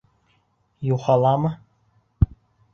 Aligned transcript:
Юхалама! 0.95 1.51